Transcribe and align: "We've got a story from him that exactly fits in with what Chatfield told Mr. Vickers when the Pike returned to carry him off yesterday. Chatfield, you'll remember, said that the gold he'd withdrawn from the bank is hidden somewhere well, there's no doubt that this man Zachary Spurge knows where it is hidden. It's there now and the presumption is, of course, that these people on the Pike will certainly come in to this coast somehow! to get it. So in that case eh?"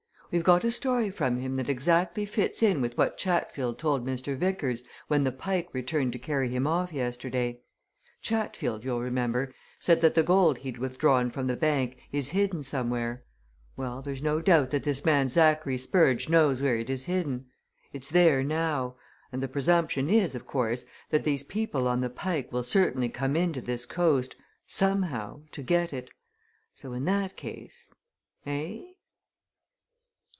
"We've 0.33 0.45
got 0.45 0.63
a 0.63 0.71
story 0.71 1.09
from 1.09 1.41
him 1.41 1.57
that 1.57 1.67
exactly 1.69 2.25
fits 2.25 2.63
in 2.63 2.79
with 2.79 2.97
what 2.97 3.17
Chatfield 3.17 3.77
told 3.77 4.05
Mr. 4.05 4.33
Vickers 4.33 4.85
when 5.09 5.25
the 5.25 5.31
Pike 5.33 5.67
returned 5.73 6.13
to 6.13 6.19
carry 6.19 6.47
him 6.47 6.65
off 6.65 6.93
yesterday. 6.93 7.59
Chatfield, 8.21 8.85
you'll 8.85 9.01
remember, 9.01 9.53
said 9.77 9.99
that 9.99 10.15
the 10.15 10.23
gold 10.23 10.59
he'd 10.59 10.77
withdrawn 10.77 11.31
from 11.31 11.47
the 11.47 11.57
bank 11.57 11.97
is 12.13 12.29
hidden 12.29 12.63
somewhere 12.63 13.25
well, 13.75 14.01
there's 14.01 14.23
no 14.23 14.39
doubt 14.39 14.69
that 14.69 14.83
this 14.83 15.03
man 15.03 15.27
Zachary 15.27 15.77
Spurge 15.77 16.29
knows 16.29 16.61
where 16.61 16.77
it 16.77 16.89
is 16.89 17.03
hidden. 17.03 17.47
It's 17.91 18.09
there 18.09 18.41
now 18.41 18.95
and 19.33 19.43
the 19.43 19.49
presumption 19.49 20.09
is, 20.09 20.33
of 20.33 20.47
course, 20.47 20.85
that 21.09 21.25
these 21.25 21.43
people 21.43 21.89
on 21.89 21.99
the 21.99 22.09
Pike 22.09 22.53
will 22.53 22.63
certainly 22.63 23.09
come 23.09 23.35
in 23.35 23.51
to 23.51 23.59
this 23.59 23.85
coast 23.85 24.37
somehow! 24.65 25.41
to 25.51 25.61
get 25.61 25.91
it. 25.91 26.09
So 26.73 26.93
in 26.93 27.03
that 27.03 27.35
case 27.35 27.91
eh?" 28.45 28.83